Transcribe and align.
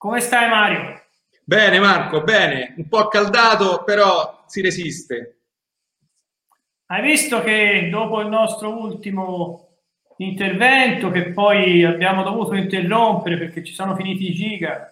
Come 0.00 0.20
stai 0.20 0.48
Mario? 0.48 1.02
Bene 1.44 1.78
Marco, 1.78 2.22
bene, 2.22 2.72
un 2.78 2.88
po' 2.88 3.08
caldato, 3.08 3.82
però 3.84 4.44
si 4.46 4.62
resiste. 4.62 5.40
Hai 6.86 7.02
visto 7.02 7.42
che 7.42 7.90
dopo 7.90 8.22
il 8.22 8.28
nostro 8.28 8.80
ultimo 8.80 9.82
intervento, 10.16 11.10
che 11.10 11.32
poi 11.32 11.84
abbiamo 11.84 12.22
dovuto 12.22 12.54
interrompere 12.54 13.36
perché 13.36 13.62
ci 13.62 13.74
sono 13.74 13.94
finiti 13.94 14.30
i 14.30 14.32
giga, 14.32 14.90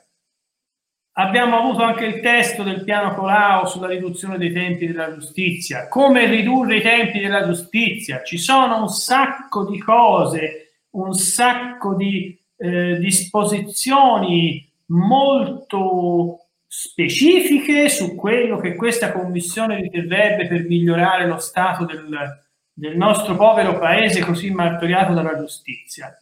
abbiamo 1.12 1.56
avuto 1.56 1.84
anche 1.84 2.04
il 2.04 2.20
testo 2.20 2.62
del 2.62 2.84
piano 2.84 3.14
Colau 3.14 3.64
sulla 3.64 3.88
riduzione 3.88 4.36
dei 4.36 4.52
tempi 4.52 4.86
della 4.86 5.14
giustizia. 5.14 5.88
Come 5.88 6.27
ridurre 6.27 6.77
i 6.77 6.82
tempi 6.82 7.20
della 7.20 7.46
giustizia? 7.46 8.22
Ci 8.22 8.36
sono 8.36 8.82
un 8.82 8.88
sacco 8.88 9.64
di 9.64 9.79
cose, 9.79 10.82
un 10.90 11.14
sacco 11.14 11.95
di 11.95 12.38
eh, 12.59 12.98
disposizioni 12.98 14.68
molto 14.89 16.48
specifiche 16.66 17.88
su 17.88 18.15
quello 18.15 18.59
che 18.59 18.74
questa 18.74 19.11
commissione 19.11 19.77
riterrebbe 19.77 20.47
per 20.47 20.64
migliorare 20.64 21.27
lo 21.27 21.38
stato 21.38 21.84
del, 21.87 22.45
del 22.73 22.97
nostro 22.97 23.37
povero 23.37 23.78
paese 23.78 24.20
così 24.20 24.51
martoriato 24.51 25.14
dalla 25.14 25.37
giustizia. 25.37 26.16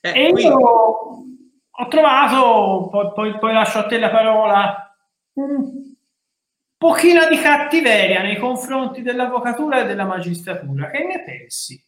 Eh, 0.00 0.26
e 0.26 0.32
qui... 0.32 0.42
io 0.42 0.56
ho 1.80 1.88
trovato, 1.88 2.88
poi, 2.90 3.12
poi, 3.14 3.38
poi 3.38 3.52
lascio 3.52 3.78
a 3.78 3.86
te 3.86 3.98
la 3.98 4.10
parola, 4.10 4.96
un 5.34 5.94
pochino 6.76 7.26
di 7.28 7.38
cattiveria 7.38 8.22
nei 8.22 8.36
confronti 8.36 9.02
dell'avvocatura 9.02 9.82
e 9.82 9.86
della 9.86 10.04
magistratura. 10.04 10.90
Che 10.90 11.04
ne 11.04 11.24
pensi? 11.24 11.82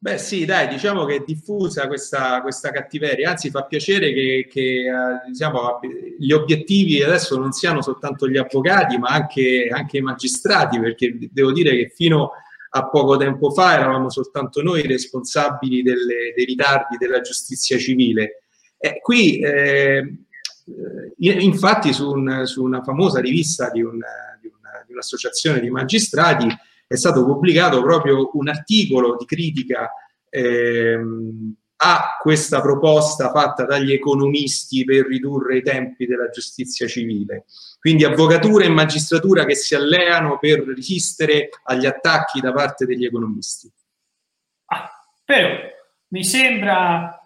Beh 0.00 0.16
sì, 0.16 0.44
dai, 0.44 0.68
diciamo 0.68 1.04
che 1.04 1.16
è 1.16 1.24
diffusa 1.26 1.88
questa, 1.88 2.40
questa 2.40 2.70
cattiveria, 2.70 3.30
anzi 3.30 3.50
fa 3.50 3.64
piacere 3.64 4.12
che, 4.12 4.46
che 4.48 4.86
eh, 4.86 4.92
diciamo, 5.26 5.80
gli 6.16 6.30
obiettivi 6.30 7.02
adesso 7.02 7.36
non 7.36 7.50
siano 7.50 7.82
soltanto 7.82 8.28
gli 8.28 8.36
avvocati, 8.36 8.96
ma 8.96 9.08
anche, 9.08 9.68
anche, 9.72 9.96
i 9.96 10.00
magistrati, 10.00 10.78
perché 10.78 11.18
devo 11.32 11.50
dire 11.50 11.70
che 11.70 11.92
fino 11.92 12.30
a 12.70 12.88
poco 12.88 13.16
tempo 13.16 13.50
fa 13.50 13.74
eravamo 13.74 14.08
soltanto 14.08 14.62
noi 14.62 14.86
responsabili 14.86 15.82
delle, 15.82 16.32
dei 16.36 16.44
ritardi 16.44 16.96
della 16.96 17.20
giustizia 17.20 17.76
civile. 17.76 18.44
E 18.78 19.00
qui, 19.00 19.40
eh, 19.40 20.14
infatti, 21.16 21.92
su, 21.92 22.08
un, 22.08 22.46
su, 22.46 22.62
una 22.62 22.84
famosa 22.84 23.18
rivista 23.18 23.68
di, 23.70 23.82
un, 23.82 23.98
di, 24.40 24.46
una, 24.46 24.84
di 24.86 24.92
un'associazione 24.92 25.58
di 25.58 25.70
magistrati, 25.70 26.46
è 26.88 26.96
stato 26.96 27.24
pubblicato 27.24 27.82
proprio 27.82 28.30
un 28.32 28.48
articolo 28.48 29.16
di 29.16 29.26
critica 29.26 29.92
ehm, 30.30 31.54
a 31.80 32.16
questa 32.20 32.60
proposta 32.60 33.30
fatta 33.30 33.64
dagli 33.64 33.92
economisti 33.92 34.84
per 34.84 35.06
ridurre 35.06 35.58
i 35.58 35.62
tempi 35.62 36.06
della 36.06 36.30
giustizia 36.30 36.88
civile. 36.88 37.44
Quindi 37.78 38.04
avvocatura 38.04 38.64
e 38.64 38.68
magistratura 38.68 39.44
che 39.44 39.54
si 39.54 39.74
alleano 39.74 40.38
per 40.38 40.64
resistere 40.64 41.50
agli 41.64 41.86
attacchi 41.86 42.40
da 42.40 42.52
parte 42.52 42.84
degli 42.84 43.04
economisti. 43.04 43.70
Ah, 44.66 44.90
però 45.24 45.56
mi 46.08 46.24
sembra, 46.24 47.16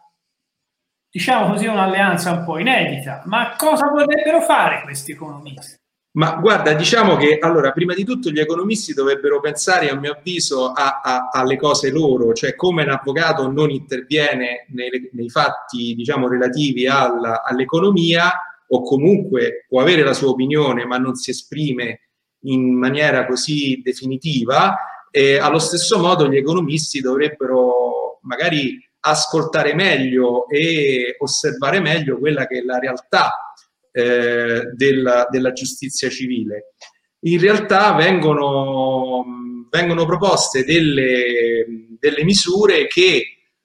diciamo 1.09 1.53
così, 1.53 1.67
un'alleanza 1.67 2.33
un 2.33 2.45
po' 2.45 2.59
inedita, 2.59 3.23
ma 3.27 3.55
cosa 3.57 3.87
vorrebbero 3.87 4.43
fare 4.43 4.83
questi 4.83 5.13
economisti? 5.13 5.81
Ma 6.15 6.35
guarda, 6.35 6.75
diciamo 6.75 7.17
che 7.17 7.39
allora, 7.41 7.73
prima 7.73 7.95
di 7.95 8.05
tutto 8.05 8.29
gli 8.31 8.39
economisti 8.39 8.93
dovrebbero 8.93 9.41
pensare, 9.41 9.89
a 9.89 9.95
mio 9.95 10.13
avviso, 10.13 10.71
a, 10.73 11.01
a, 11.03 11.31
alle 11.33 11.57
cose 11.57 11.91
loro, 11.91 12.35
cioè 12.35 12.55
come 12.55 12.83
un 12.83 12.91
avvocato 12.91 13.51
non 13.51 13.71
interviene 13.71 14.67
nei, 14.73 15.09
nei 15.13 15.31
fatti, 15.31 15.95
diciamo, 15.95 16.29
relativi 16.29 16.87
alla, 16.87 17.43
all'economia 17.43 18.31
o 18.67 18.83
comunque 18.83 19.65
può 19.69 19.81
avere 19.81 20.03
la 20.03 20.13
sua 20.15 20.29
opinione 20.29 20.85
ma 20.87 20.97
non 20.99 21.15
si 21.15 21.31
esprime 21.31 22.01
in 22.45 22.75
maniera 22.75 23.25
così 23.27 23.81
definitiva, 23.83 24.77
e 25.11 25.39
allo 25.39 25.59
stesso 25.59 25.99
modo 25.99 26.29
gli 26.29 26.37
economisti 26.37 27.01
dovrebbero 27.01 28.19
magari 28.23 28.79
ascoltare 29.01 29.75
meglio 29.75 30.49
e 30.49 31.17
osservare 31.19 31.81
meglio 31.81 32.19
quella 32.19 32.47
che 32.47 32.59
è 32.59 32.63
la 32.63 32.79
realtà 32.79 33.52
eh, 33.93 34.71
della, 34.75 35.27
della, 35.31 35.53
giustizia 35.53 36.09
civile. 36.09 36.75
In 37.21 37.39
realtà 37.39 37.93
vengono, 37.95 39.25
vengono 39.71 40.05
proposte 40.07 40.65
delle, 40.65 41.97
delle, 41.99 42.25
misure 42.25 42.87
che 42.87 43.23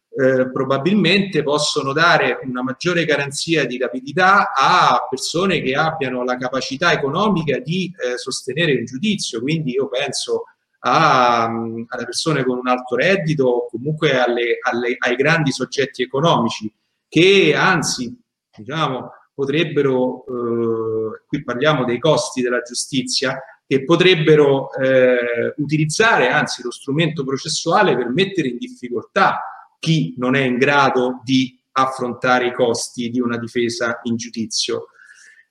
eh, 0.09 0.51
probabilmente 0.51 1.43
possono 1.43 1.93
dare 1.93 2.39
una 2.43 2.61
maggiore 2.61 3.05
garanzia 3.05 3.65
di 3.65 3.77
rapidità 3.77 4.51
a 4.53 5.07
persone 5.09 5.61
che 5.61 5.73
abbiano 5.75 6.23
la 6.23 6.37
capacità 6.37 6.91
economica 6.91 7.57
di 7.59 7.85
eh, 7.85 8.17
sostenere 8.17 8.73
il 8.73 8.85
giudizio. 8.85 9.41
Quindi 9.41 9.71
io 9.71 9.87
penso 9.87 10.43
a, 10.79 11.45
alle 11.45 12.03
persone 12.03 12.43
con 12.43 12.57
un 12.57 12.67
alto 12.67 12.95
reddito 12.95 13.45
o 13.45 13.67
comunque 13.69 14.19
alle, 14.19 14.57
alle, 14.61 14.95
ai 14.99 15.15
grandi 15.15 15.51
soggetti 15.51 16.03
economici 16.03 16.71
che 17.07 17.55
anzi 17.55 18.15
diciamo, 18.55 19.11
potrebbero, 19.37 20.25
eh, 20.25 21.21
qui 21.27 21.43
parliamo 21.43 21.85
dei 21.85 21.99
costi 21.99 22.41
della 22.41 22.63
giustizia, 22.63 23.39
che 23.67 23.83
potrebbero 23.83 24.73
eh, 24.73 25.53
utilizzare 25.57 26.29
anzi 26.29 26.63
lo 26.63 26.71
strumento 26.71 27.23
processuale 27.23 27.95
per 27.95 28.09
mettere 28.09 28.47
in 28.47 28.57
difficoltà 28.57 29.75
chi 29.77 30.15
non 30.17 30.35
è 30.35 30.41
in 30.41 30.57
grado 30.57 31.21
di 31.23 31.55
affrontare 31.73 32.47
i 32.47 32.53
costi 32.53 33.11
di 33.11 33.19
una 33.19 33.37
difesa 33.37 33.99
in 34.03 34.15
giudizio. 34.15 34.87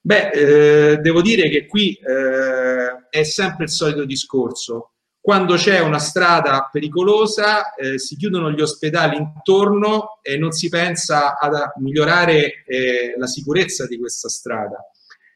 Beh, 0.01 0.31
eh, 0.31 0.97
devo 0.97 1.23
dire 1.23 1.49
che 1.49 1.67
qui 1.67 1.93
eh, 1.93 3.09
è 3.09 3.23
sempre 3.23 3.67
il 3.67 3.71
solito 3.71 4.05
discorso 4.05 4.95
quando 5.27 5.57
c'è 5.57 5.81
una 5.81 5.99
strada 5.99 6.69
pericolosa 6.71 7.75
eh, 7.75 7.99
si 7.99 8.15
chiudono 8.15 8.53
gli 8.53 8.61
ospedali 8.61 9.17
intorno 9.17 10.21
e 10.23 10.37
non 10.39 10.53
si 10.53 10.69
pensa 10.69 11.37
a 11.37 11.73
migliorare 11.81 12.63
eh, 12.65 13.15
la 13.19 13.27
sicurezza 13.27 13.89
di 13.89 13.99
questa 13.99 14.29
strada. 14.29 14.89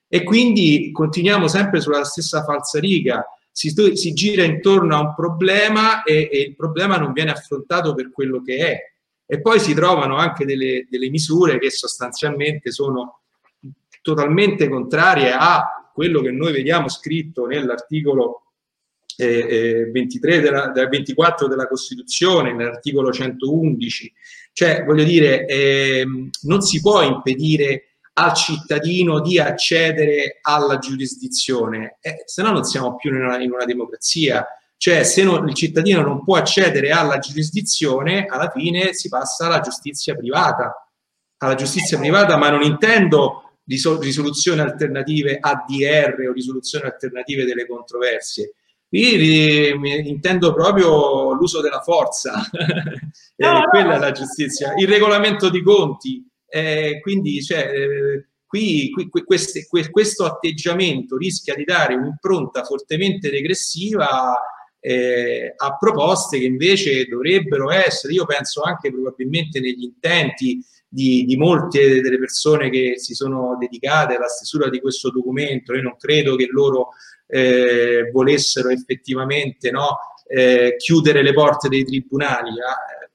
E 0.06 0.22
quindi 0.22 0.92
continuiamo 0.92 1.48
sempre 1.48 1.80
sulla 1.80 2.04
stessa 2.04 2.44
falsariga, 2.44 3.26
si, 3.50 3.74
si 3.96 4.12
gira 4.12 4.44
intorno 4.44 4.94
a 4.94 5.00
un 5.00 5.12
problema 5.16 6.04
e, 6.04 6.28
e, 6.30 6.38
il 6.38 6.54
problema 6.54 6.96
non 6.96 7.10
viene 7.12 7.32
affrontato 7.32 7.92
per 7.92 8.12
quello 8.12 8.42
che 8.42 8.58
è. 8.58 8.78
E 9.26 9.40
poi 9.40 9.58
si 9.58 9.74
trovano 9.74 10.18
anche 10.18 10.44
delle, 10.44 10.86
delle 10.88 11.10
misure 11.10 11.58
che 11.58 11.68
sostanzialmente 11.72 12.70
sono 12.70 13.22
totalmente 14.02 14.68
contrarie 14.68 15.32
a 15.32 15.90
quello 15.92 16.20
che 16.20 16.30
noi 16.30 16.52
vediamo 16.52 16.88
scritto 16.88 17.46
nell'articolo 17.46 18.44
eh, 19.20 19.91
23 19.91 20.41
della, 20.41 20.69
della, 20.69 20.88
24 20.88 21.48
della 21.48 21.66
Costituzione, 21.66 22.53
nell'articolo 22.53 23.12
111. 23.12 24.12
Cioè, 24.53 24.84
voglio 24.84 25.04
dire, 25.04 25.47
eh, 25.47 26.06
non 26.42 26.60
si 26.60 26.81
può 26.81 27.03
impedire 27.03 27.91
al 28.14 28.34
cittadino 28.34 29.20
di 29.20 29.38
accedere 29.38 30.38
alla 30.42 30.78
giurisdizione, 30.78 31.98
eh, 32.00 32.22
se 32.26 32.42
no 32.42 32.53
non 32.53 32.64
siamo 32.64 32.97
più 32.97 33.10
in 33.14 33.22
una, 33.22 33.41
in 33.41 33.53
una 33.53 33.64
democrazia. 33.64 34.47
Cioè, 34.76 35.04
se 35.04 35.22
non, 35.22 35.47
il 35.47 35.54
cittadino 35.54 36.00
non 36.02 36.25
può 36.25 36.37
accedere 36.37 36.91
alla 36.91 37.19
giurisdizione, 37.19 38.26
alla 38.26 38.50
fine 38.50 38.94
si 38.94 39.08
passa 39.08 39.47
alla 39.47 39.60
giustizia 39.60 40.14
privata. 40.14 40.88
Alla 41.42 41.54
giustizia 41.54 41.98
privata, 41.98 42.37
ma 42.37 42.50
non 42.50 42.62
intendo 42.62 43.50
risoluzioni 43.64 44.60
alternative 44.60 45.38
ADR 45.41 46.26
o 46.28 46.32
risoluzioni 46.32 46.87
alternative 46.87 47.44
delle 47.44 47.66
controversie, 47.66 48.54
Qui 48.90 49.70
intendo 50.08 50.52
proprio 50.52 51.32
l'uso 51.32 51.60
della 51.60 51.80
forza, 51.80 52.32
no, 53.36 53.62
eh, 53.62 53.68
quella 53.68 53.90
no. 53.90 53.94
è 53.94 53.98
la 53.98 54.10
giustizia, 54.10 54.74
il 54.76 54.88
regolamento 54.88 55.48
di 55.48 55.62
conti. 55.62 56.26
Eh, 56.48 56.98
quindi 57.00 57.40
cioè, 57.40 57.70
eh, 57.72 58.26
qui, 58.44 58.90
qui, 58.90 59.08
qui 59.08 59.22
queste, 59.22 59.69
questo 59.69 60.25
atteggiamento 60.25 61.16
rischia 61.16 61.54
di 61.54 61.62
dare 61.62 61.94
un'impronta 61.94 62.64
fortemente 62.64 63.31
regressiva 63.31 64.34
eh, 64.81 65.54
a 65.56 65.76
proposte 65.76 66.40
che 66.40 66.46
invece 66.46 67.04
dovrebbero 67.04 67.70
essere, 67.70 68.14
io 68.14 68.25
penso 68.25 68.62
anche 68.62 68.90
probabilmente 68.90 69.60
negli 69.60 69.84
intenti 69.84 70.60
di, 70.92 71.25
di, 71.25 71.37
molte 71.37 72.00
delle 72.00 72.19
persone 72.19 72.69
che 72.69 72.98
si 72.98 73.14
sono 73.14 73.56
dedicate 73.58 74.16
alla 74.16 74.26
stesura 74.26 74.69
di 74.69 74.81
questo 74.81 75.10
documento, 75.10 75.72
io 75.72 75.82
non 75.82 75.96
credo 75.96 76.34
che 76.34 76.48
loro 76.50 76.88
eh, 77.28 78.10
volessero 78.12 78.70
effettivamente 78.70 79.70
no, 79.70 79.98
eh, 80.26 80.75
chiudere 80.76 81.22
le 81.22 81.32
porte 81.32 81.69
dei 81.69 81.84
tribunali. 81.84 82.50
Eh, 82.50 83.10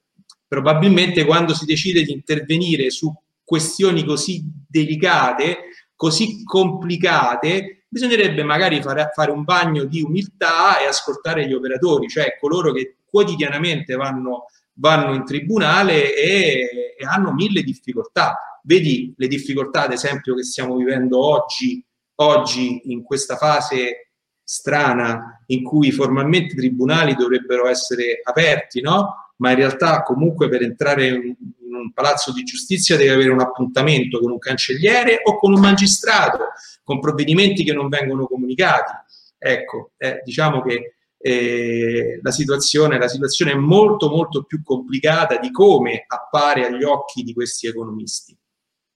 probabilmente 0.48 1.24
quando 1.24 1.54
si 1.54 1.66
decide 1.66 2.02
di 2.02 2.12
intervenire 2.12 2.90
su 2.90 3.12
questioni 3.44 4.04
così 4.04 4.42
delicate, 4.68 5.68
così 5.94 6.42
complicate, 6.44 7.84
bisognerebbe 7.88 8.42
magari 8.42 8.82
fare, 8.82 9.10
fare 9.14 9.30
un 9.30 9.44
bagno 9.44 9.84
di 9.84 10.02
umiltà 10.02 10.80
e 10.80 10.86
ascoltare 10.86 11.46
gli 11.46 11.52
operatori, 11.52 12.08
cioè 12.08 12.36
coloro 12.40 12.72
che 12.72 12.96
quotidianamente 13.04 13.94
vanno, 13.94 14.46
vanno 14.78 15.14
in 15.14 15.24
tribunale 15.24 16.14
e, 16.14 16.94
e 16.98 17.04
hanno 17.04 17.32
mille 17.32 17.62
difficoltà 17.62 18.38
vedi 18.66 19.14
le 19.16 19.28
difficoltà, 19.28 19.84
ad 19.84 19.92
esempio, 19.92 20.34
che 20.34 20.42
stiamo 20.42 20.76
vivendo 20.76 21.24
oggi, 21.24 21.82
oggi 22.16 22.82
in 22.90 23.02
questa 23.02 23.36
fase 23.36 24.10
strana 24.42 25.42
in 25.46 25.62
cui 25.62 25.90
formalmente 25.90 26.54
i 26.54 26.58
tribunali 26.58 27.14
dovrebbero 27.14 27.66
essere 27.66 28.20
aperti, 28.22 28.80
no? 28.80 29.32
Ma 29.38 29.50
in 29.50 29.56
realtà 29.56 30.02
comunque 30.02 30.48
per 30.48 30.62
entrare 30.62 31.06
in, 31.06 31.34
un 31.60 31.92
palazzo 31.92 32.32
di 32.32 32.42
giustizia 32.42 32.96
devi 32.96 33.10
avere 33.10 33.30
un 33.30 33.40
appuntamento 33.40 34.18
con 34.18 34.30
un 34.30 34.38
cancelliere 34.38 35.20
o 35.22 35.36
con 35.36 35.52
un 35.52 35.60
magistrato, 35.60 36.38
con 36.82 37.00
provvedimenti 37.00 37.64
che 37.64 37.72
non 37.72 37.88
vengono 37.88 38.26
comunicati. 38.26 38.92
Ecco, 39.38 39.92
eh, 39.98 40.22
diciamo 40.24 40.62
che 40.62 40.95
eh, 41.26 42.20
la, 42.22 42.30
situazione, 42.30 42.98
la 42.98 43.08
situazione 43.08 43.50
è 43.50 43.56
molto 43.56 44.08
molto 44.08 44.44
più 44.44 44.62
complicata 44.62 45.38
di 45.38 45.50
come 45.50 46.04
appare 46.06 46.66
agli 46.66 46.84
occhi 46.84 47.24
di 47.24 47.32
questi 47.32 47.66
economisti. 47.66 48.36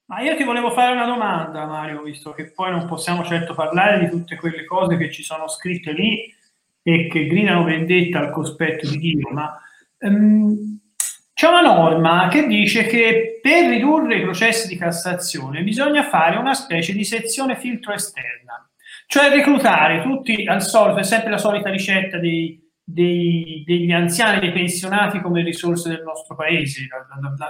Ma 0.05 0.21
io 0.21 0.37
ti 0.37 0.45
volevo 0.45 0.71
fare 0.71 0.93
una 0.93 1.05
domanda, 1.05 1.65
Mario, 1.65 2.01
visto 2.03 2.31
che 2.31 2.51
poi 2.51 2.71
non 2.71 2.87
possiamo 2.87 3.25
certo 3.25 3.53
parlare 3.53 3.99
di 3.99 4.09
tutte 4.09 4.37
quelle 4.37 4.63
cose 4.63 4.95
che 4.95 5.11
ci 5.11 5.23
sono 5.23 5.49
scritte 5.49 5.91
lì 5.91 6.33
e 6.81 7.07
che 7.07 7.27
gridano 7.27 7.65
vendetta 7.65 8.19
al 8.19 8.31
cospetto 8.31 8.89
di 8.89 8.97
Dio, 8.97 9.29
ma 9.31 9.53
um, 9.99 10.79
c'è 11.33 11.47
una 11.47 11.61
norma 11.61 12.29
che 12.29 12.47
dice 12.47 12.85
che 12.85 13.39
per 13.41 13.67
ridurre 13.67 14.17
i 14.17 14.21
processi 14.21 14.67
di 14.69 14.77
Cassazione 14.77 15.63
bisogna 15.63 16.03
fare 16.03 16.37
una 16.37 16.53
specie 16.53 16.93
di 16.93 17.03
sezione 17.03 17.57
filtro 17.57 17.93
esterna, 17.93 18.70
cioè 19.11 19.29
reclutare 19.29 20.01
tutti 20.01 20.45
al 20.45 20.61
solito, 20.61 20.99
è 20.99 21.03
sempre 21.03 21.31
la 21.31 21.37
solita 21.37 21.69
ricetta 21.69 22.17
dei 22.17 22.61
dei, 22.81 23.63
degli 23.65 23.91
anziani, 23.91 24.39
dei 24.39 24.53
pensionati 24.53 25.19
come 25.19 25.43
risorse 25.43 25.89
del 25.89 26.03
nostro 26.03 26.33
paese. 26.33 26.87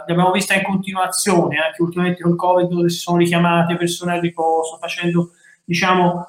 L'abbiamo 0.08 0.31
vista 0.31 0.56
in 0.56 0.63
continuazione, 0.63 1.58
anche 1.58 1.84
ultimamente 1.84 2.24
con 2.24 2.31
il 2.31 2.38
Covid, 2.38 2.68
dove 2.68 2.90
si 2.90 2.98
sono 2.98 3.18
richiamate 3.18 3.75
persone 3.75 4.13
a 4.13 4.19
riposo, 4.19 4.78
facendo, 4.80 5.31
diciamo, 5.63 6.25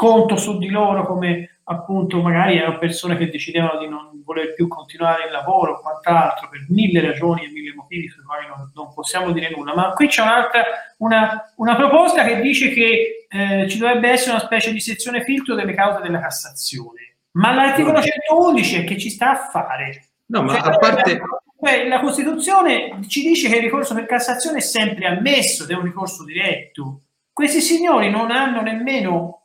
conto 0.00 0.36
su 0.36 0.56
di 0.56 0.70
loro 0.70 1.04
come 1.04 1.58
appunto 1.64 2.22
magari 2.22 2.56
erano 2.56 2.78
persone 2.78 3.18
che 3.18 3.28
decidevano 3.28 3.78
di 3.78 3.86
non 3.86 4.22
voler 4.24 4.54
più 4.54 4.66
continuare 4.66 5.26
il 5.26 5.30
lavoro 5.30 5.72
o 5.72 5.80
quant'altro 5.80 6.48
per 6.48 6.64
mille 6.70 7.02
ragioni 7.02 7.44
e 7.44 7.50
mille 7.50 7.74
motivi 7.74 8.08
sui 8.08 8.22
quali 8.22 8.46
non, 8.46 8.72
non 8.74 8.94
possiamo 8.94 9.30
dire 9.30 9.50
nulla. 9.54 9.74
Ma 9.74 9.92
qui 9.92 10.08
c'è 10.08 10.22
un'altra, 10.22 10.64
una, 10.98 11.52
una 11.56 11.76
proposta 11.76 12.24
che 12.24 12.40
dice 12.40 12.70
che 12.70 13.26
eh, 13.28 13.68
ci 13.68 13.76
dovrebbe 13.76 14.08
essere 14.08 14.30
una 14.30 14.40
specie 14.40 14.72
di 14.72 14.80
sezione 14.80 15.22
filtro 15.22 15.54
delle 15.54 15.74
cause 15.74 16.00
della 16.00 16.20
Cassazione 16.20 17.10
ma 17.32 17.52
l'articolo 17.52 18.00
111 18.00 18.76
è 18.76 18.84
che 18.84 18.98
ci 18.98 19.10
sta 19.10 19.32
a 19.32 19.50
fare. 19.50 20.06
No, 20.26 20.42
ma 20.42 20.54
cioè, 20.54 20.72
a 20.74 20.78
parte... 20.78 21.20
Cioè, 21.62 21.86
la 21.88 22.00
Costituzione 22.00 23.00
ci 23.06 23.22
dice 23.22 23.48
che 23.48 23.56
il 23.56 23.62
ricorso 23.62 23.94
per 23.94 24.06
Cassazione 24.06 24.58
è 24.58 24.62
sempre 24.62 25.06
ammesso 25.06 25.64
ed 25.64 25.70
è 25.70 25.74
un 25.74 25.82
ricorso 25.82 26.24
diretto. 26.24 27.02
Questi 27.32 27.60
signori 27.60 28.10
non 28.10 28.30
hanno 28.30 28.62
nemmeno 28.62 29.39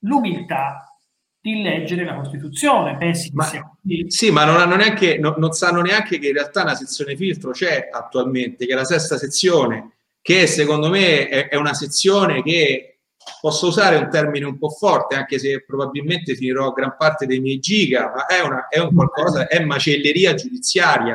l'umiltà 0.00 0.88
di 1.40 1.62
leggere 1.62 2.04
la 2.04 2.14
Costituzione. 2.14 2.96
Pensi 2.96 3.30
ma, 3.32 3.48
Sì, 4.08 4.30
ma 4.30 4.44
non, 4.44 4.56
hanno 4.56 4.76
neanche, 4.76 5.18
no, 5.18 5.34
non 5.38 5.52
sanno 5.52 5.80
neanche 5.80 6.18
che 6.18 6.28
in 6.28 6.34
realtà 6.34 6.62
una 6.62 6.74
sezione 6.74 7.16
filtro 7.16 7.52
c'è 7.52 7.88
attualmente, 7.90 8.66
che 8.66 8.72
è 8.72 8.76
la 8.76 8.84
sesta 8.84 9.16
sezione, 9.16 9.98
che 10.20 10.46
secondo 10.46 10.88
me 10.88 11.28
è, 11.28 11.48
è 11.48 11.56
una 11.56 11.74
sezione 11.74 12.42
che 12.42 12.98
posso 13.40 13.68
usare 13.68 13.96
un 13.96 14.08
termine 14.10 14.46
un 14.46 14.58
po' 14.58 14.70
forte, 14.70 15.14
anche 15.14 15.38
se 15.38 15.62
probabilmente 15.64 16.34
finirò 16.34 16.72
gran 16.72 16.96
parte 16.98 17.26
dei 17.26 17.40
miei 17.40 17.58
giga, 17.58 18.12
ma 18.14 18.26
è, 18.26 18.40
una, 18.40 18.68
è 18.68 18.78
un 18.78 18.94
qualcosa, 18.94 19.46
è 19.46 19.62
macelleria 19.64 20.34
giudiziaria 20.34 21.06